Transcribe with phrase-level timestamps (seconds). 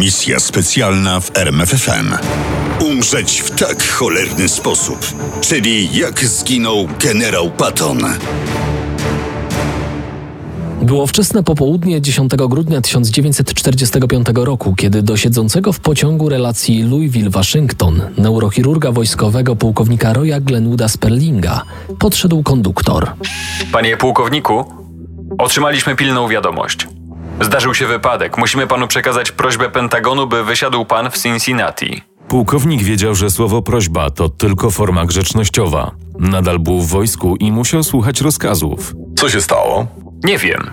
[0.00, 2.14] Misja specjalna w RMFFM.
[2.84, 4.98] Umrzeć w tak cholerny sposób.
[5.40, 7.98] Czyli jak zginął generał Patton.
[10.82, 18.92] Było wczesne popołudnie 10 grudnia 1945 roku, kiedy do siedzącego w pociągu relacji Louisville-Waszyngton neurochirurga
[18.92, 21.62] wojskowego pułkownika Roya Glenwooda Sperlinga
[21.98, 23.12] podszedł konduktor.
[23.72, 24.64] Panie pułkowniku,
[25.38, 26.88] otrzymaliśmy pilną wiadomość.
[27.40, 28.38] Zdarzył się wypadek.
[28.38, 32.02] Musimy panu przekazać prośbę Pentagonu, by wysiadł pan w Cincinnati.
[32.28, 35.90] Pułkownik wiedział, że słowo prośba to tylko forma grzecznościowa.
[36.18, 38.94] Nadal był w wojsku i musiał słuchać rozkazów.
[39.16, 39.86] Co się stało?
[40.24, 40.70] Nie wiem.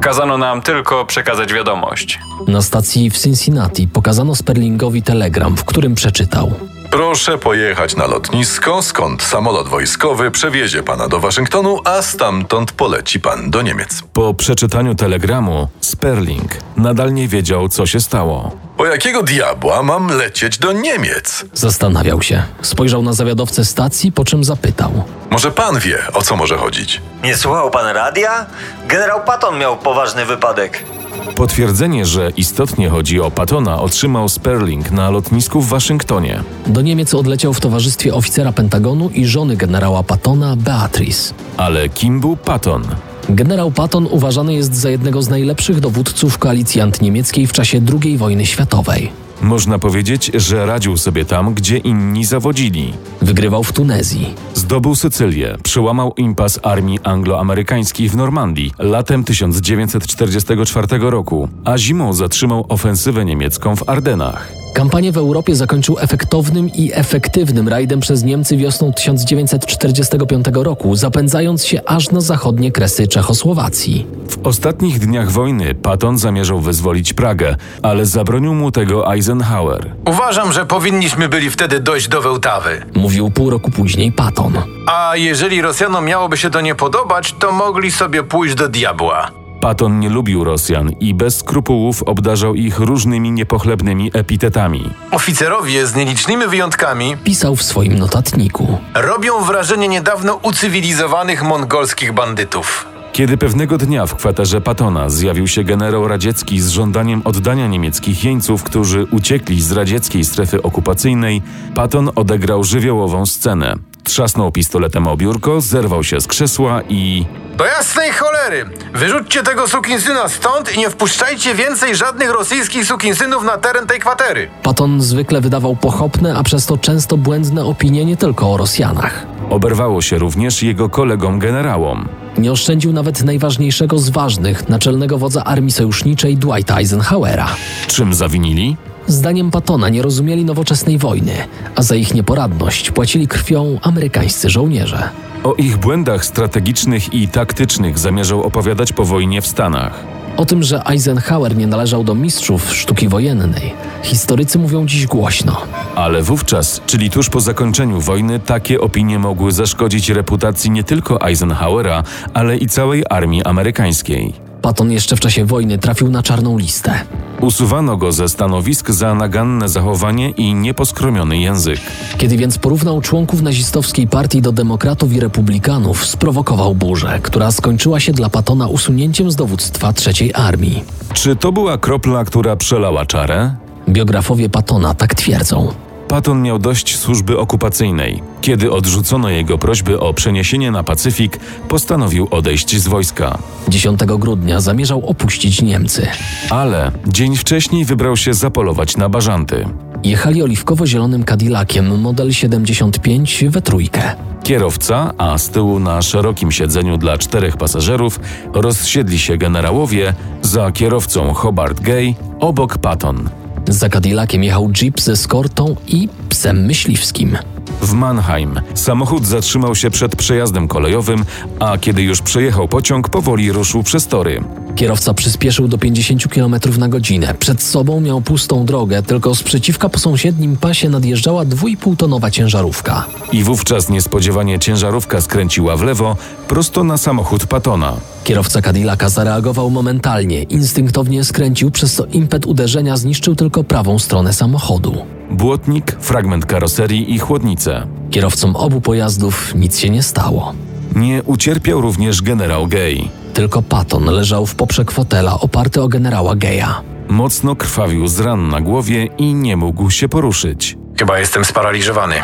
[0.00, 2.18] Kazano nam tylko przekazać wiadomość.
[2.48, 6.52] Na stacji w Cincinnati pokazano Sperlingowi telegram, w którym przeczytał.
[6.92, 13.50] Proszę pojechać na lotnisko, skąd samolot wojskowy przewiezie pana do Waszyngtonu, a stamtąd poleci pan
[13.50, 14.02] do Niemiec.
[14.12, 18.56] Po przeczytaniu telegramu, Sperling nadal nie wiedział, co się stało.
[18.76, 21.44] Po jakiego diabła mam lecieć do Niemiec?
[21.54, 22.42] Zastanawiał się.
[22.62, 25.04] Spojrzał na zawiadowcę stacji, po czym zapytał.
[25.30, 27.02] Może pan wie, o co może chodzić?
[27.24, 28.46] Nie słuchał pan radia?
[28.86, 30.84] Generał Patton miał poważny wypadek.
[31.34, 36.42] Potwierdzenie, że istotnie chodzi o Patona, otrzymał Sperling na lotnisku w Waszyngtonie.
[36.66, 41.34] Do Niemiec odleciał w towarzystwie oficera Pentagonu i żony generała Pattona, Beatrice.
[41.56, 42.82] Ale kim był Patton?
[43.28, 48.46] Generał Patton uważany jest za jednego z najlepszych dowódców koalicji antyniemieckiej w czasie II wojny
[48.46, 49.21] światowej.
[49.42, 52.94] Można powiedzieć, że radził sobie tam, gdzie inni zawodzili.
[53.22, 54.34] Wygrywał w Tunezji.
[54.54, 63.24] Zdobył Sycylię, przełamał impas armii anglo-amerykańskiej w Normandii latem 1944 roku, a zimą zatrzymał ofensywę
[63.24, 64.61] niemiecką w Ardenach.
[64.74, 71.80] Kampanię w Europie zakończył efektownym i efektywnym rajdem przez Niemcy wiosną 1945 roku, zapędzając się
[71.86, 74.06] aż na zachodnie kresy Czechosłowacji.
[74.28, 79.94] W ostatnich dniach wojny Patton zamierzał wyzwolić Pragę, ale zabronił mu tego Eisenhower.
[80.06, 82.84] Uważam, że powinniśmy byli wtedy dojść do Wełtawy.
[82.94, 84.52] Mówił pół roku później Patton.
[84.86, 89.41] A jeżeli Rosjanom miałoby się to nie podobać, to mogli sobie pójść do diabła.
[89.62, 94.90] Patton nie lubił Rosjan i bez skrupułów obdarzał ich różnymi niepochlebnymi epitetami.
[95.10, 98.78] Oficerowie z nielicznymi wyjątkami Pisał w swoim notatniku.
[98.94, 102.86] robią wrażenie niedawno ucywilizowanych mongolskich bandytów.
[103.12, 108.62] Kiedy pewnego dnia w kwaterze Patona zjawił się generał radziecki z żądaniem oddania niemieckich jeńców,
[108.62, 111.42] którzy uciekli z radzieckiej strefy okupacyjnej,
[111.74, 113.74] Patton odegrał żywiołową scenę.
[114.04, 117.26] Trzasnął pistoletem o biurko, zerwał się z krzesła i...
[117.58, 118.64] Do jasnej cholery!
[118.94, 124.48] Wyrzućcie tego sukinsyna stąd i nie wpuszczajcie więcej żadnych rosyjskich sukinsynów na teren tej kwatery.
[124.62, 129.26] Patton zwykle wydawał pochopne, a przez to często błędne opinie nie tylko o Rosjanach.
[129.50, 132.08] Oberwało się również jego kolegom generałom.
[132.38, 137.48] Nie oszczędził nawet najważniejszego z ważnych, naczelnego wodza armii sojuszniczej Dwighta Eisenhowera.
[137.86, 138.76] Czym zawinili?
[139.06, 141.32] Zdaniem Pattona nie rozumieli nowoczesnej wojny,
[141.76, 145.08] a za ich nieporadność płacili krwią amerykańscy żołnierze.
[145.44, 150.04] O ich błędach strategicznych i taktycznych zamierzał opowiadać po wojnie w Stanach.
[150.36, 155.62] O tym, że Eisenhower nie należał do mistrzów sztuki wojennej, historycy mówią dziś głośno.
[155.94, 162.02] Ale wówczas, czyli tuż po zakończeniu wojny, takie opinie mogły zaszkodzić reputacji nie tylko Eisenhowera,
[162.34, 164.41] ale i całej armii amerykańskiej.
[164.62, 167.00] Patton jeszcze w czasie wojny trafił na czarną listę.
[167.40, 171.80] Usuwano go ze stanowisk za naganne zachowanie i nieposkromiony język.
[172.18, 178.12] Kiedy więc porównał członków nazistowskiej partii do demokratów i republikanów, sprowokował burzę, która skończyła się
[178.12, 180.84] dla Pattona usunięciem z dowództwa trzeciej armii.
[181.14, 183.54] Czy to była kropla, która przelała czarę?
[183.88, 185.72] Biografowie Pattona tak twierdzą.
[186.12, 188.22] Patton miał dość służby okupacyjnej.
[188.40, 193.38] Kiedy odrzucono jego prośby o przeniesienie na Pacyfik, postanowił odejść z wojska.
[193.68, 196.06] 10 grudnia zamierzał opuścić Niemcy.
[196.50, 199.68] Ale dzień wcześniej wybrał się zapolować na bażanty.
[200.04, 204.14] Jechali oliwkowo-zielonym Cadillaciem model 75 we trójkę.
[204.42, 208.20] Kierowca, a z tyłu na szerokim siedzeniu dla czterech pasażerów
[208.54, 213.41] rozsiedli się generałowie, za kierowcą Hobart Gay, obok Patton.
[213.68, 217.38] Za Cadillaciem jechał jeep ze skortą i psem myśliwskim.
[217.82, 218.60] w Mannheim.
[218.74, 221.24] Samochód zatrzymał się przed przejazdem kolejowym,
[221.60, 224.44] a kiedy już przejechał pociąg, powoli ruszył przez tory.
[224.76, 227.34] Kierowca przyspieszył do 50 km na godzinę.
[227.38, 233.04] Przed sobą miał pustą drogę, tylko sprzeciwka po sąsiednim pasie nadjeżdżała 2,5-tonowa ciężarówka.
[233.32, 236.16] I wówczas niespodziewanie ciężarówka skręciła w lewo,
[236.48, 237.92] prosto na samochód Patona.
[238.24, 244.94] Kierowca Cadillaca zareagował momentalnie, instynktownie skręcił, przez co impet uderzenia zniszczył tylko prawą stronę samochodu.
[245.30, 247.86] Błotnik, fragment karoserii i chłodnice.
[248.10, 250.54] Kierowcom obu pojazdów nic się nie stało.
[250.96, 253.21] Nie ucierpiał również generał Gay.
[253.34, 256.82] Tylko Patton leżał w poprzek fotela oparty o generała Geja.
[257.08, 260.76] Mocno krwawił z ran na głowie i nie mógł się poruszyć.
[260.98, 262.14] Chyba jestem sparaliżowany.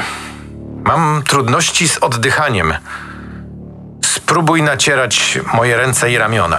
[0.85, 2.73] Mam trudności z oddychaniem.
[4.05, 6.59] Spróbuj nacierać moje ręce i ramiona.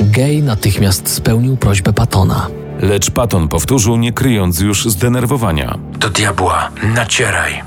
[0.00, 2.46] Gej natychmiast spełnił prośbę Pattona.
[2.80, 5.78] Lecz Patton powtórzył, nie kryjąc już zdenerwowania.
[5.98, 7.62] Do diabła, nacieraj.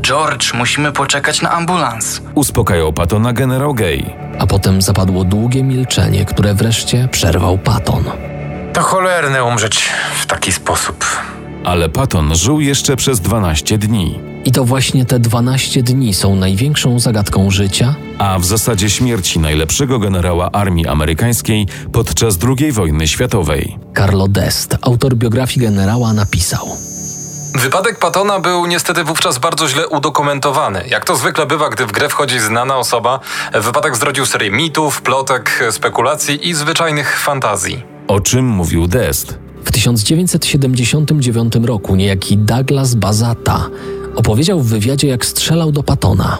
[0.00, 2.22] George, musimy poczekać na ambulans.
[2.34, 4.25] Uspokajał Pattona generał Gay.
[4.38, 8.04] A potem zapadło długie milczenie, które wreszcie przerwał Patton.
[8.72, 9.88] To cholerne umrzeć
[10.20, 11.04] w taki sposób.
[11.64, 14.18] Ale Patton żył jeszcze przez 12 dni.
[14.44, 19.98] I to właśnie te 12 dni są największą zagadką życia, a w zasadzie śmierci najlepszego
[19.98, 23.78] generała armii amerykańskiej podczas II wojny światowej.
[23.96, 26.68] Carlo Dest, autor biografii generała, napisał.
[27.58, 30.84] Wypadek Patona był niestety wówczas bardzo źle udokumentowany.
[30.88, 33.20] Jak to zwykle bywa, gdy w grę wchodzi znana osoba,
[33.54, 37.82] wypadek zrodził serię mitów, plotek, spekulacji i zwyczajnych fantazji.
[38.08, 39.38] O czym mówił Dest?
[39.64, 43.68] W 1979 roku niejaki Douglas Bazata
[44.16, 46.38] opowiedział w wywiadzie, jak strzelał do Patona.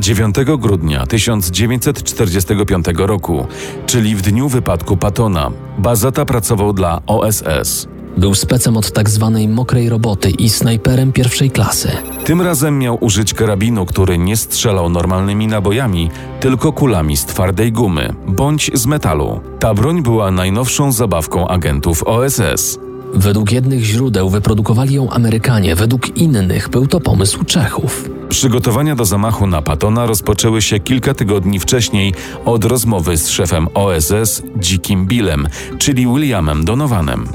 [0.00, 3.46] 9 grudnia 1945 roku,
[3.86, 7.88] czyli w dniu wypadku Patona, Bazata pracował dla OSS.
[8.20, 11.88] Był specem od tak zwanej mokrej roboty i snajperem pierwszej klasy.
[12.24, 18.14] Tym razem miał użyć karabinu, który nie strzelał normalnymi nabojami, tylko kulami z twardej gumy
[18.28, 19.40] bądź z metalu.
[19.58, 22.78] Ta broń była najnowszą zabawką agentów OSS.
[23.14, 28.19] Według jednych źródeł wyprodukowali ją Amerykanie, według innych był to pomysł Czechów.
[28.30, 34.42] Przygotowania do zamachu na Patona rozpoczęły się kilka tygodni wcześniej od rozmowy z szefem OSS
[34.56, 35.48] Dzikim Billem,
[35.78, 37.28] czyli Williamem Donovanem.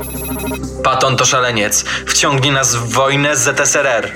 [0.83, 1.85] Patton to szaleniec.
[2.05, 4.11] Wciągnie nas w wojnę z ZSRR.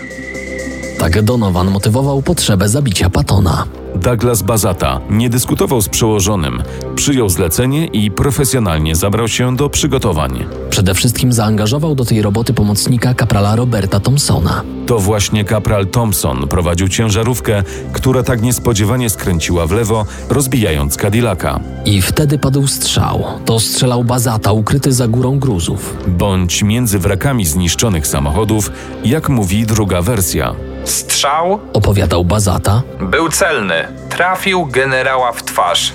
[0.99, 3.65] Tak Donovan motywował potrzebę zabicia Patona.
[3.95, 6.63] Douglas Bazata nie dyskutował z przełożonym,
[6.95, 10.45] przyjął zlecenie i profesjonalnie zabrał się do przygotowań.
[10.69, 14.63] Przede wszystkim zaangażował do tej roboty pomocnika kaprala Roberta Thompsona.
[14.85, 17.63] To właśnie kapral Thompson prowadził ciężarówkę,
[17.93, 21.59] która tak niespodziewanie skręciła w lewo, rozbijając Cadillaca.
[21.85, 23.23] I wtedy padł strzał.
[23.45, 25.97] To strzelał Bazata ukryty za górą gruzów.
[26.07, 28.71] Bądź między wrakami zniszczonych samochodów,
[29.05, 30.55] jak mówi druga wersja.
[30.89, 33.87] Strzał, opowiadał Bazata, był celny.
[34.09, 35.93] Trafił generała w twarz.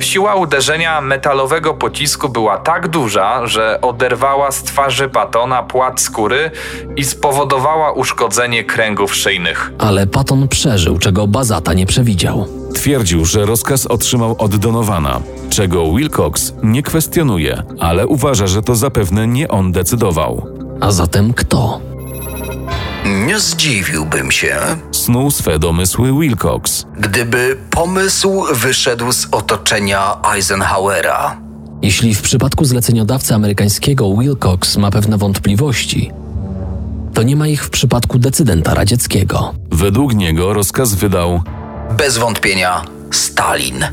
[0.00, 6.50] Siła uderzenia metalowego pocisku była tak duża, że oderwała z twarzy Patona płat skóry
[6.96, 9.72] i spowodowała uszkodzenie kręgów szyjnych.
[9.78, 12.46] Ale Paton przeżył, czego Bazata nie przewidział.
[12.74, 15.20] Twierdził, że rozkaz otrzymał od Donowana,
[15.50, 20.46] czego Wilcox nie kwestionuje, ale uważa, że to zapewne nie on decydował.
[20.80, 21.80] A zatem kto?
[23.08, 24.56] Nie zdziwiłbym się,
[24.92, 31.40] snuł swe domysły Wilcox, gdyby pomysł wyszedł z otoczenia Eisenhowera.
[31.82, 36.10] Jeśli w przypadku zleceniodawcy amerykańskiego Wilcox ma pewne wątpliwości,
[37.14, 39.54] to nie ma ich w przypadku decydenta radzieckiego.
[39.70, 41.42] Według niego rozkaz wydał
[41.98, 43.84] bez wątpienia Stalin.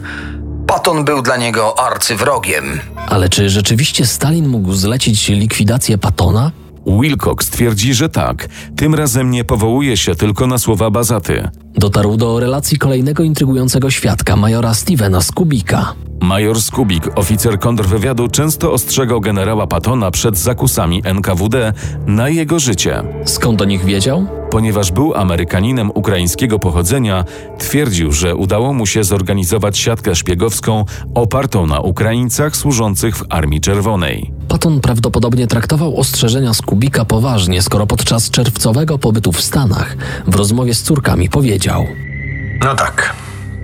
[0.67, 2.79] Patton był dla niego arcywrogiem.
[3.07, 6.51] Ale czy rzeczywiście Stalin mógł zlecić likwidację Patona?
[6.87, 8.47] Wilcox twierdzi, że tak.
[8.75, 11.49] Tym razem nie powołuje się tylko na słowa Bazaty.
[11.77, 15.93] Dotarł do relacji kolejnego intrygującego świadka, majora Stevena Skubika.
[16.21, 21.73] Major Skubik, oficer kontrwywiadu, często ostrzegał generała Patona przed zakusami NKWD
[22.07, 23.03] na jego życie.
[23.25, 24.27] Skąd o nich wiedział?
[24.55, 27.25] Ponieważ był Amerykaninem ukraińskiego pochodzenia,
[27.57, 30.85] twierdził, że udało mu się zorganizować siatkę szpiegowską
[31.15, 34.31] opartą na Ukraińcach służących w Armii Czerwonej.
[34.47, 39.95] Patton prawdopodobnie traktował ostrzeżenia Skubika poważnie, skoro podczas czerwcowego pobytu w Stanach
[40.27, 41.85] w rozmowie z córkami powiedział:
[42.59, 43.13] No tak,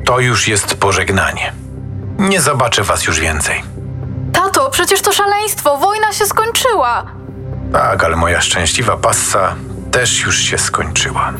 [0.05, 1.53] to już jest pożegnanie.
[2.19, 3.63] Nie zobaczę was już więcej.
[4.33, 7.05] Tato, przecież to szaleństwo, wojna się skończyła.
[7.74, 9.55] Tak, ale moja szczęśliwa passa
[9.91, 11.33] też już się skończyła.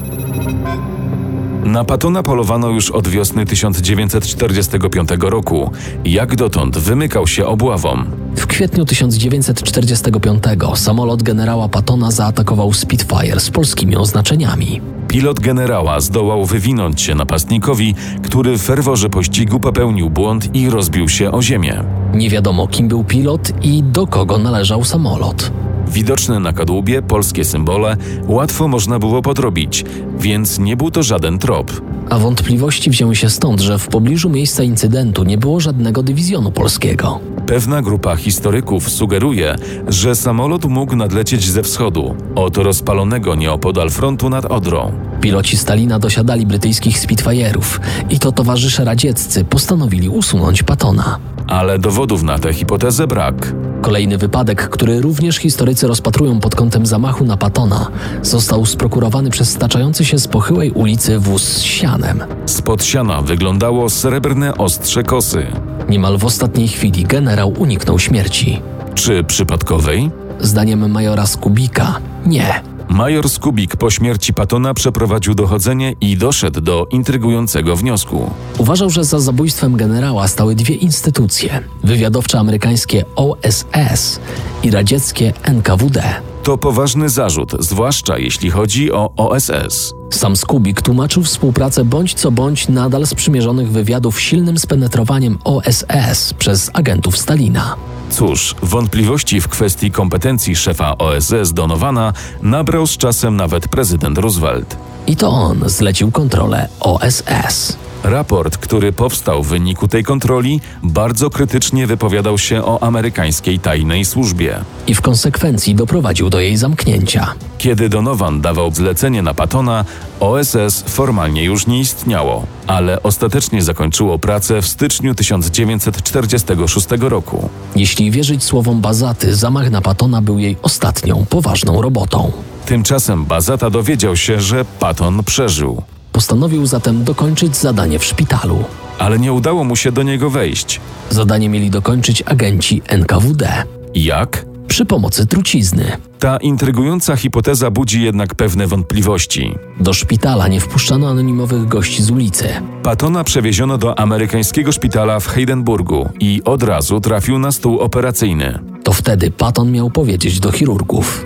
[1.64, 5.72] Na Patona polowano już od wiosny 1945 roku.
[6.06, 8.06] Jak dotąd wymykał się obławom.
[8.36, 10.44] W kwietniu 1945
[10.76, 14.82] samolot generała Patona zaatakował Spitfire z polskimi oznaczeniami.
[15.08, 21.32] Pilot generała zdołał wywinąć się napastnikowi, który w ferworze pościgu popełnił błąd i rozbił się
[21.32, 21.84] o ziemię.
[22.14, 25.52] Nie wiadomo, kim był pilot i do kogo należał samolot.
[25.88, 27.98] Widoczne na kadłubie polskie symbole
[28.28, 29.86] łatwo można było podrobić,
[30.20, 31.82] więc nie był to żaden trop.
[32.10, 37.20] A wątpliwości wzięły się stąd, że w pobliżu miejsca incydentu nie było żadnego dywizjonu polskiego.
[37.46, 39.56] Pewna grupa historyków sugeruje,
[39.88, 44.92] że samolot mógł nadlecieć ze wschodu, od rozpalonego nieopodal frontu nad Odrą.
[45.22, 51.18] Piloci Stalina dosiadali brytyjskich Spitfire'ów i to towarzysze radzieccy postanowili usunąć Patona.
[51.48, 53.54] Ale dowodów na tę hipotezę brak.
[53.82, 57.88] Kolejny wypadek, który również historycy rozpatrują pod kątem zamachu na Patona,
[58.22, 62.24] został sprokurowany przez staczający się z pochyłej ulicy wóz z sianem.
[62.46, 65.46] Spod siana wyglądało srebrne ostrze kosy.
[65.90, 68.62] Niemal w ostatniej chwili generał uniknął śmierci.
[68.96, 70.12] Czy przypadkowej?
[70.40, 72.71] Zdaniem majora Skubika nie.
[72.92, 78.32] Major Skubik po śmierci Patona przeprowadził dochodzenie i doszedł do intrygującego wniosku.
[78.58, 84.20] Uważał, że za zabójstwem generała stały dwie instytucje: wywiadowcze amerykańskie OSS
[84.64, 86.04] i radzieckie NKWD.
[86.44, 89.94] To poważny zarzut, zwłaszcza jeśli chodzi o OSS.
[90.10, 97.18] Sam Skubik tłumaczył współpracę bądź co bądź nadal sprzymierzonych wywiadów silnym spenetrowaniem OSS przez agentów
[97.18, 97.76] Stalina.
[98.12, 104.78] Cóż, wątpliwości w kwestii kompetencji szefa OSS Donowana nabrał z czasem nawet prezydent Roosevelt.
[105.08, 107.78] I to on zlecił kontrolę OSS.
[108.04, 114.60] Raport, który powstał w wyniku tej kontroli, bardzo krytycznie wypowiadał się o amerykańskiej tajnej służbie.
[114.88, 117.34] I w konsekwencji doprowadził do jej zamknięcia.
[117.58, 119.86] Kiedy Donovan dawał zlecenie na Patona,
[120.20, 127.50] OSS formalnie już nie istniało, ale ostatecznie zakończyło pracę w styczniu 1946 roku.
[127.76, 132.32] Jeśli wierzyć słowom Bazaty, zamach na Patona był jej ostatnią poważną robotą.
[132.66, 135.84] Tymczasem Bazata dowiedział się, że Patton przeżył.
[136.12, 138.64] Postanowił zatem dokończyć zadanie w szpitalu.
[139.00, 140.82] Ale nie udało mu się do niego wejść.
[141.10, 143.64] Zadanie mieli dokończyć agenci NKWD.
[143.96, 144.46] Jak?
[144.68, 145.98] Przy pomocy trucizny.
[146.20, 149.56] Ta intrygująca hipoteza budzi jednak pewne wątpliwości.
[149.80, 152.48] Do szpitala nie wpuszczano anonimowych gości z ulicy.
[152.84, 158.60] Patona przewieziono do amerykańskiego szpitala w Heidenburgu i od razu trafił na stół operacyjny.
[158.84, 161.26] To wtedy Patton miał powiedzieć do chirurgów.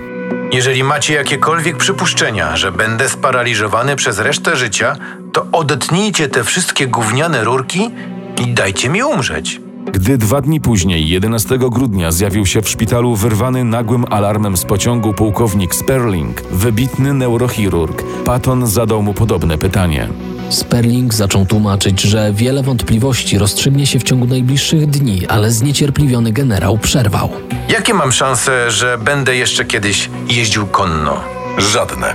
[0.51, 4.95] Jeżeli macie jakiekolwiek przypuszczenia, że będę sparaliżowany przez resztę życia,
[5.33, 7.89] to odetnijcie te wszystkie gówniane rurki
[8.41, 9.61] i dajcie mi umrzeć.
[9.91, 15.13] Gdy dwa dni później, 11 grudnia, zjawił się w szpitalu wyrwany nagłym alarmem z pociągu
[15.13, 20.09] pułkownik Sperling, wybitny neurochirurg, Patton zadał mu podobne pytanie.
[20.49, 26.77] Sperling zaczął tłumaczyć, że wiele wątpliwości rozstrzygnie się w ciągu najbliższych dni, ale zniecierpliwiony generał
[26.77, 27.29] przerwał.
[27.69, 31.21] Jakie mam szanse, że będę jeszcze kiedyś jeździł konno?
[31.57, 32.13] Żadne.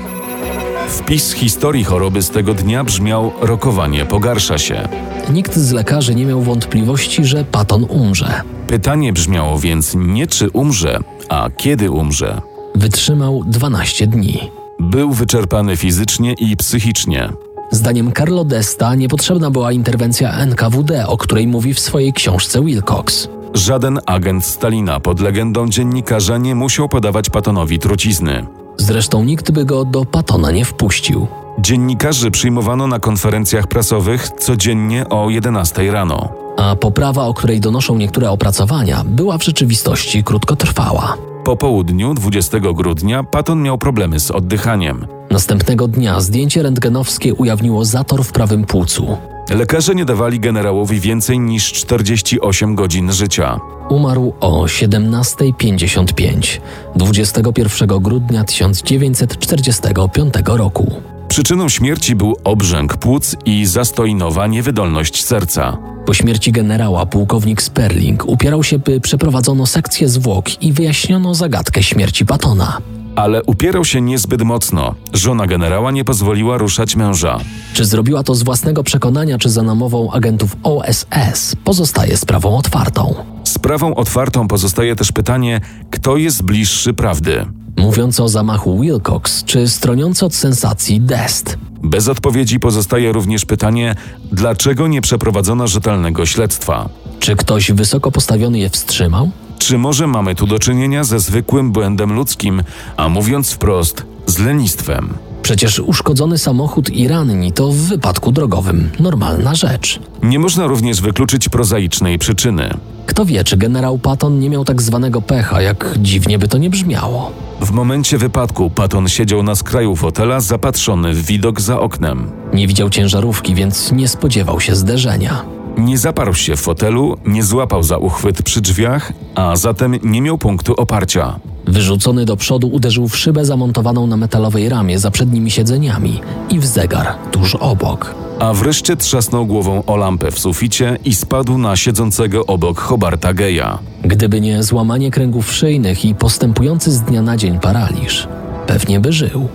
[0.88, 4.88] Wpis historii choroby z tego dnia brzmiał: rokowanie pogarsza się.
[5.32, 8.42] Nikt z lekarzy nie miał wątpliwości, że Patton umrze.
[8.66, 12.40] Pytanie brzmiało więc nie czy umrze, a kiedy umrze.
[12.74, 14.50] Wytrzymał 12 dni.
[14.80, 17.32] Był wyczerpany fizycznie i psychicznie.
[17.70, 23.28] Zdaniem Carlo Desta niepotrzebna była interwencja NKWD, o której mówi w swojej książce Wilcox.
[23.54, 28.46] Żaden agent Stalina pod legendą dziennikarza nie musiał podawać Patonowi trucizny.
[28.76, 31.26] Zresztą nikt by go do Patona nie wpuścił.
[31.58, 36.28] Dziennikarzy przyjmowano na konferencjach prasowych codziennie o 11 rano.
[36.56, 41.29] A poprawa, o której donoszą niektóre opracowania, była w rzeczywistości krótkotrwała.
[41.44, 45.06] Po południu 20 grudnia Patton miał problemy z oddychaniem.
[45.30, 49.16] Następnego dnia zdjęcie rentgenowskie ujawniło zator w prawym płucu.
[49.50, 53.60] Lekarze nie dawali generałowi więcej niż 48 godzin życia.
[53.88, 56.60] Umarł o 17.55
[56.96, 60.92] 21 grudnia 1945 roku.
[61.30, 65.78] Przyczyną śmierci był obrzęk płuc i zastojnowa niewydolność serca.
[66.06, 72.26] Po śmierci generała pułkownik Sperling upierał się, by przeprowadzono sekcję zwłok i wyjaśniono zagadkę śmierci
[72.26, 72.78] Patona.
[73.16, 74.94] Ale upierał się niezbyt mocno.
[75.12, 77.38] Żona generała nie pozwoliła ruszać męża.
[77.74, 83.14] Czy zrobiła to z własnego przekonania, czy za namową agentów OSS, pozostaje sprawą otwartą.
[83.44, 85.60] Sprawą otwartą pozostaje też pytanie,
[85.90, 87.46] kto jest bliższy prawdy.
[87.76, 91.58] Mówiąc o zamachu Wilcox, czy stroniący od sensacji Dest.
[91.82, 93.94] Bez odpowiedzi pozostaje również pytanie,
[94.32, 96.88] dlaczego nie przeprowadzono rzetelnego śledztwa.
[97.20, 99.30] Czy ktoś wysoko postawiony je wstrzymał?
[99.58, 102.62] Czy może mamy tu do czynienia ze zwykłym błędem ludzkim,
[102.96, 105.14] a mówiąc wprost, z lenistwem?
[105.42, 110.00] Przecież uszkodzony samochód i ranni to w wypadku drogowym normalna rzecz.
[110.22, 112.70] Nie można również wykluczyć prozaicznej przyczyny.
[113.06, 116.70] Kto wie, czy generał Patton nie miał tak zwanego pecha, jak dziwnie by to nie
[116.70, 117.32] brzmiało.
[117.60, 122.30] W momencie wypadku Patton siedział na skraju fotela, zapatrzony w widok za oknem.
[122.52, 125.44] Nie widział ciężarówki, więc nie spodziewał się zderzenia.
[125.78, 130.38] Nie zaparł się w fotelu, nie złapał za uchwyt przy drzwiach, a zatem nie miał
[130.38, 131.40] punktu oparcia.
[131.66, 136.66] Wyrzucony do przodu uderzył w szybę zamontowaną na metalowej ramie za przednimi siedzeniami i w
[136.66, 138.14] zegar tuż obok.
[138.38, 143.78] A wreszcie trzasnął głową o lampę w suficie i spadł na siedzącego obok Hobarta Geja.
[144.02, 148.28] Gdyby nie złamanie kręgów szyjnych i postępujący z dnia na dzień paraliż,
[148.66, 149.48] pewnie by żył.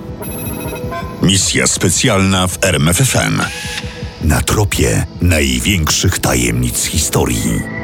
[1.22, 3.42] Misja specjalna w RMFFM.
[4.24, 7.75] Na tropie największych tajemnic historii.